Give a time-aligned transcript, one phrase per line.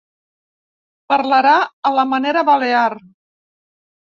[1.13, 1.53] Parlarà
[1.91, 2.89] a la manera balear.